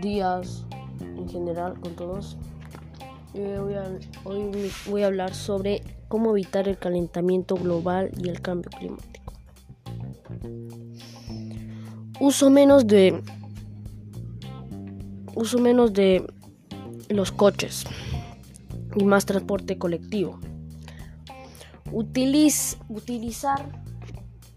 días 0.00 0.64
en 1.00 1.28
general 1.28 1.78
con 1.80 1.94
todos. 1.94 2.36
Eh, 3.34 3.58
hoy 4.24 4.70
voy 4.88 5.02
a 5.02 5.06
hablar 5.06 5.34
sobre 5.34 5.82
cómo 6.08 6.30
evitar 6.30 6.68
el 6.68 6.78
calentamiento 6.78 7.56
global 7.56 8.10
y 8.16 8.28
el 8.28 8.40
cambio 8.40 8.70
climático. 8.70 9.32
Uso 12.18 12.50
menos 12.50 12.86
de 12.86 13.22
uso 15.34 15.58
menos 15.58 15.92
de 15.92 16.26
los 17.10 17.30
coches 17.30 17.84
y 18.96 19.04
más 19.04 19.26
transporte 19.26 19.76
colectivo. 19.78 20.40
utilizar 21.92 23.84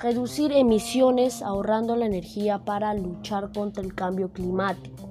Reducir 0.00 0.52
emisiones 0.52 1.42
ahorrando 1.42 1.96
la 1.96 2.06
energía 2.06 2.64
para 2.64 2.94
luchar 2.94 3.50
contra 3.50 3.82
el 3.82 3.96
cambio 3.96 4.32
climático. 4.32 5.08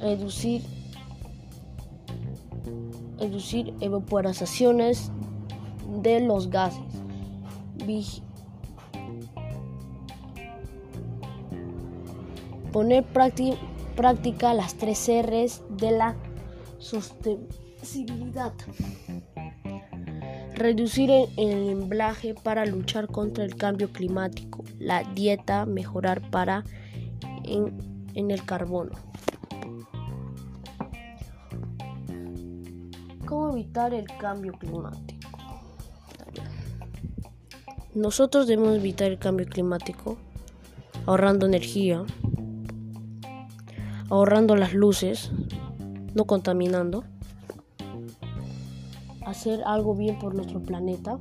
Reducir, 0.00 0.62
reducir 3.20 3.74
evaporaciones 3.80 5.12
de 6.02 6.20
los 6.20 6.50
gases. 6.50 6.80
poner 12.72 13.04
práctica 13.04 14.54
las 14.54 14.74
tres 14.74 15.08
R's 15.08 15.62
de 15.70 15.90
la 15.90 16.16
sostenibilidad. 16.78 18.52
Reducir 20.54 21.10
el 21.10 21.68
emblaje 21.70 22.34
para 22.34 22.66
luchar 22.66 23.06
contra 23.08 23.44
el 23.44 23.56
cambio 23.56 23.90
climático. 23.92 24.64
La 24.78 25.02
dieta 25.02 25.66
mejorar 25.66 26.30
para 26.30 26.64
en 27.44 28.30
el 28.30 28.44
carbono. 28.44 28.92
¿Cómo 33.30 33.50
evitar 33.50 33.94
el 33.94 34.06
cambio 34.18 34.52
climático? 34.54 35.30
Nosotros 37.94 38.48
debemos 38.48 38.74
evitar 38.74 39.08
el 39.08 39.20
cambio 39.20 39.46
climático 39.46 40.16
ahorrando 41.06 41.46
energía, 41.46 42.02
ahorrando 44.08 44.56
las 44.56 44.74
luces, 44.74 45.30
no 46.12 46.24
contaminando 46.24 47.04
hacer 49.24 49.62
algo 49.64 49.94
bien 49.94 50.18
por 50.18 50.34
nuestro 50.34 50.60
planeta. 50.60 51.16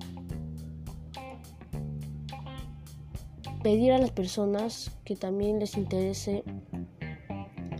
Pedir 3.62 3.92
a 3.92 4.00
las 4.00 4.10
personas 4.10 4.90
que 5.06 5.16
también 5.16 5.60
les 5.60 5.78
interese 5.78 6.44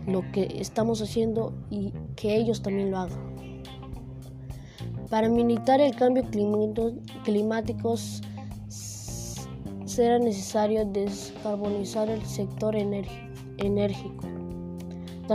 lo 0.06 0.22
que 0.30 0.60
estamos 0.60 1.02
haciendo 1.02 1.52
y 1.68 1.92
que 2.14 2.36
ellos 2.36 2.62
también 2.62 2.92
lo 2.92 2.98
hagan. 2.98 3.29
Para 5.10 5.28
militar 5.28 5.80
el 5.80 5.94
cambio 5.94 6.24
climático 7.24 7.96
será 9.84 10.18
necesario 10.18 10.86
descarbonizar 10.86 12.08
el 12.08 12.24
sector 12.24 12.76
enérgico 12.76 14.30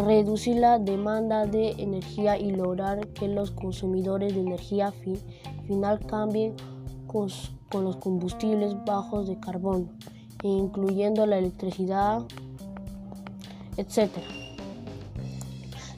reducir 0.02 0.58
la 0.58 0.80
demanda 0.80 1.46
de 1.46 1.72
energía 1.78 2.38
y 2.38 2.52
lograr 2.52 3.08
que 3.10 3.28
los 3.28 3.52
consumidores 3.52 4.34
de 4.34 4.42
energía 4.42 4.94
final 5.68 6.00
cambien 6.06 6.56
con, 7.08 7.30
los 7.72 7.98
combustibles 7.98 8.74
bajos 8.86 9.28
de 9.28 9.40
carbono, 9.40 9.90
incluyendo 10.44 11.26
la 11.26 11.38
electricidad, 11.38 12.24
etc. 13.78 14.12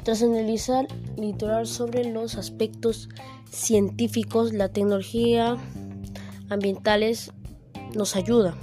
Tras 0.03 0.23
analizar 0.23 0.87
literal 1.17 1.67
sobre 1.67 2.11
los 2.11 2.35
aspectos 2.35 3.09
científicos, 3.57 4.53
la 4.53 4.69
tecnología 4.69 5.57
ambientales 6.49 7.33
nos 7.95 8.15
ayuda. 8.15 8.55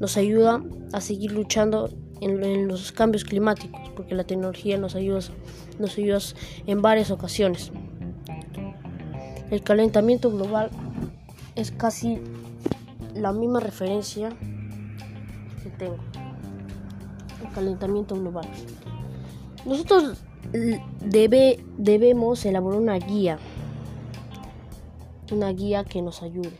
Nos 0.00 0.16
ayuda 0.16 0.62
a 0.92 1.00
seguir 1.00 1.32
luchando 1.32 1.90
en, 2.20 2.66
los 2.66 2.92
cambios 2.92 3.24
climáticos, 3.24 3.80
porque 3.94 4.14
la 4.14 4.24
tecnología 4.24 4.78
nos 4.78 4.94
ayuda, 4.94 5.20
nos 5.78 5.98
ayuda 5.98 6.18
en 6.66 6.80
varias 6.80 7.10
ocasiones. 7.10 7.70
El 9.50 9.62
calentamiento 9.62 10.30
global 10.30 10.70
es 11.54 11.70
casi 11.70 12.18
la 13.14 13.32
misma 13.32 13.60
referencia 13.60 14.30
que 15.62 15.70
tengo. 15.70 15.98
El 17.44 17.52
calentamiento 17.52 18.14
global. 18.16 18.48
Nosotros 19.66 20.16
debe, 20.52 21.64
debemos 21.76 22.44
elaborar 22.44 22.80
una 22.80 22.98
guía, 22.98 23.38
una 25.30 25.52
guía 25.52 25.84
que 25.84 26.02
nos 26.02 26.22
ayude. 26.22 26.56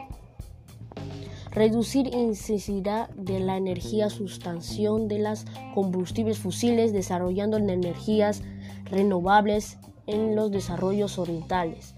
Reducir 1.51 2.15
necesidad 2.15 3.09
de 3.11 3.41
la 3.41 3.57
energía 3.57 4.11
sustancial 4.11 5.09
de 5.09 5.19
los 5.19 5.47
combustibles 5.75 6.39
fósiles, 6.39 6.93
desarrollando 6.93 7.57
energías 7.57 8.43
renovables 8.85 9.79
en 10.07 10.37
los 10.37 10.51
desarrollos 10.51 11.19
orientales, 11.19 11.95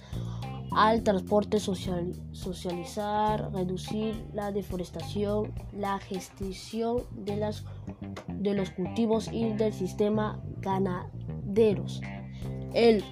al 0.72 1.02
transporte 1.02 1.58
social, 1.60 2.12
socializar, 2.32 3.52
reducir 3.52 4.14
la 4.32 4.52
deforestación, 4.52 5.52
la 5.72 5.98
gestión 5.98 7.04
de, 7.12 7.36
las, 7.36 7.64
de 8.28 8.54
los 8.54 8.70
cultivos 8.70 9.28
y 9.32 9.52
del 9.52 9.72
sistema 9.72 10.40
ganaderos, 10.58 12.00
el 12.74 13.04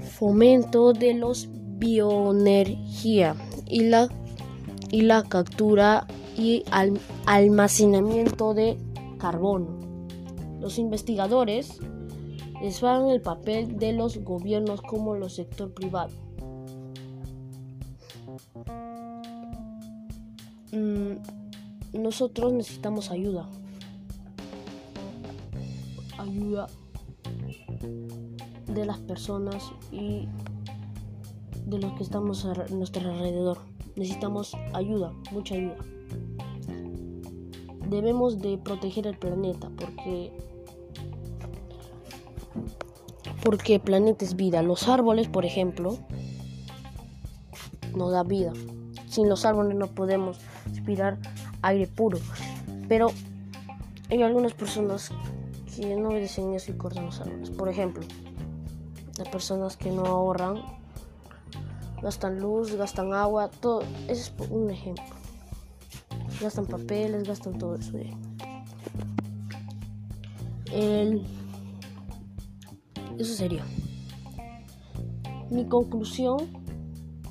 fomento 0.00 0.92
de 0.92 1.14
los 1.14 1.48
bioenergía 1.78 3.36
y 3.66 3.84
la 3.84 4.08
y 4.90 5.02
la 5.02 5.22
captura 5.22 6.06
y 6.36 6.64
almacenamiento 7.26 8.54
de 8.54 8.78
carbono. 9.18 9.78
Los 10.60 10.78
investigadores 10.78 11.78
desfagan 12.60 13.10
el 13.10 13.20
papel 13.20 13.78
de 13.78 13.92
los 13.92 14.18
gobiernos 14.18 14.80
como 14.80 15.14
el 15.14 15.28
sector 15.30 15.72
privado. 15.72 16.27
Mm, 20.72 22.00
nosotros 22.00 22.52
necesitamos 22.52 23.10
ayuda. 23.10 23.48
Ayuda 26.18 26.66
de 28.66 28.84
las 28.84 28.98
personas 28.98 29.72
y 29.92 30.28
de 31.66 31.78
los 31.78 31.92
que 31.94 32.02
estamos 32.02 32.44
a 32.44 32.54
nuestro 32.68 33.10
alrededor 33.10 33.58
necesitamos 33.98 34.56
ayuda, 34.72 35.12
mucha 35.32 35.54
ayuda. 35.54 35.76
Debemos 37.88 38.40
de 38.40 38.58
proteger 38.58 39.06
el 39.06 39.16
planeta 39.16 39.70
porque 39.76 40.32
porque 43.42 43.76
el 43.76 43.80
planeta 43.80 44.24
es 44.24 44.36
vida. 44.36 44.62
Los 44.62 44.88
árboles, 44.88 45.28
por 45.28 45.44
ejemplo, 45.44 45.98
nos 47.94 48.12
da 48.12 48.22
vida. 48.22 48.52
Sin 49.08 49.28
los 49.28 49.44
árboles 49.44 49.76
no 49.76 49.86
podemos 49.88 50.38
respirar 50.66 51.18
aire 51.62 51.86
puro. 51.86 52.18
Pero 52.88 53.10
hay 54.10 54.22
algunas 54.22 54.52
personas 54.52 55.10
que 55.74 55.96
no 55.96 56.08
obedecen 56.08 56.54
eso 56.54 56.72
y 56.72 56.76
cortan 56.76 57.06
los 57.06 57.20
árboles. 57.20 57.50
Por 57.50 57.68
ejemplo, 57.68 58.02
las 59.18 59.28
personas 59.28 59.76
que 59.76 59.90
no 59.90 60.04
ahorran 60.04 60.62
gastan 62.02 62.40
luz, 62.40 62.74
gastan 62.74 63.12
agua, 63.12 63.48
todo. 63.48 63.82
Ese 64.08 64.22
es 64.22 64.32
un 64.50 64.70
ejemplo. 64.70 65.04
Gastan 66.40 66.66
papeles, 66.66 67.24
gastan 67.24 67.58
todo 67.58 67.74
eso. 67.74 67.92
El... 70.72 71.26
Eso 73.18 73.34
sería. 73.34 73.64
Mi 75.50 75.66
conclusión 75.66 76.57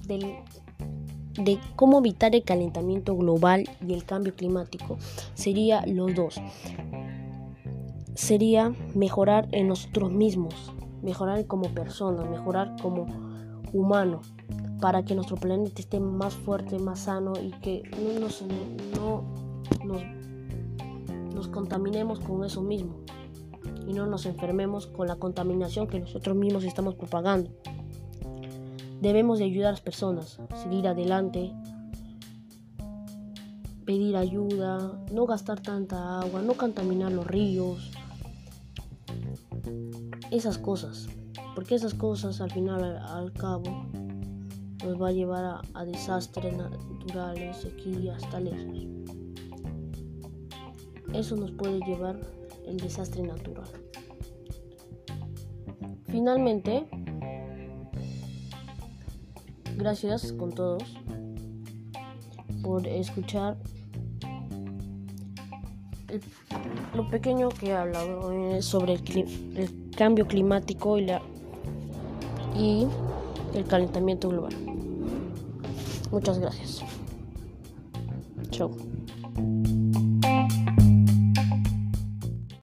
de 0.08 1.60
cómo 1.76 2.00
evitar 2.00 2.36
el 2.36 2.44
calentamiento 2.44 3.16
global 3.16 3.70
y 3.86 3.94
el 3.94 4.06
cambio 4.06 4.36
climático 4.36 4.98
sería 5.34 5.86
los 5.86 6.16
dos. 6.16 6.42
Sería 8.16 8.74
mejorar 8.96 9.48
en 9.52 9.68
nosotros 9.68 10.12
mismos, 10.12 10.74
mejorar 11.04 11.46
como 11.46 11.70
persona, 11.70 12.24
mejorar 12.24 12.76
como 12.82 13.06
humano, 13.74 14.22
para 14.82 15.04
que 15.04 15.16
nuestro 15.16 15.38
planeta 15.38 15.82
esté 15.82 16.00
más 16.00 16.34
fuerte, 16.34 16.80
más 16.80 17.02
sano 17.02 17.34
y 17.42 17.52
que 17.62 17.84
no 18.02 18.20
nos, 18.20 18.44
no 18.96 19.38
nos 21.34 21.48
contaminemos 21.48 22.20
con 22.20 22.44
eso 22.44 22.62
mismo 22.62 22.96
y 23.88 23.94
no 23.94 24.06
nos 24.08 24.26
enfermemos 24.26 24.88
con 24.88 25.08
la 25.08 25.16
contaminación 25.16 25.88
que 25.88 26.00
nosotros 26.00 26.36
mismos 26.36 26.64
estamos 26.64 26.96
propagando. 26.96 27.52
Debemos 29.02 29.40
de 29.40 29.46
ayudar 29.46 29.70
a 29.70 29.72
las 29.72 29.82
personas, 29.82 30.40
seguir 30.64 30.88
adelante, 30.88 31.54
pedir 33.86 34.18
ayuda, 34.18 35.00
no 35.14 35.26
gastar 35.26 35.62
tanta 35.62 36.20
agua, 36.20 36.42
no 36.42 36.56
contaminar 36.56 37.12
los 37.12 37.26
ríos, 37.26 37.92
esas 40.32 40.58
cosas, 40.58 41.08
porque 41.56 41.76
esas 41.76 41.94
cosas 41.94 42.42
al 42.42 42.52
final 42.52 42.84
al, 42.84 43.32
cabo 43.34 43.86
nos 44.84 45.02
va 45.02 45.08
a 45.10 45.12
llevar 45.12 45.62
a, 45.74 45.86
desastres 45.86 46.56
naturales, 46.58 47.58
sequías, 47.58 48.22
tal 48.30 48.50
Eso 51.14 51.36
nos 51.36 51.52
puede 51.52 51.80
llevar 51.80 52.20
el 52.66 52.78
desastre 52.78 53.24
natural. 53.24 53.70
Finalmente, 56.08 56.88
gracias 59.78 60.34
con 60.34 60.52
todos 60.52 60.84
por 62.62 62.86
escuchar 62.88 63.58
lo 66.96 67.10
pequeño 67.10 67.50
que 67.50 67.68
he 67.68 67.74
hablado 67.74 68.32
es 68.32 68.66
sobre 68.66 68.94
el, 68.94 69.92
cambio 69.96 70.28
climático 70.28 70.98
y, 70.98 71.06
la, 71.06 71.22
y 72.56 72.88
el 73.56 73.66
calentamiento 73.66 74.30
global. 74.30 74.54
Muchas 76.12 76.40
gracias. 76.40 76.84
Chao. 78.52 78.72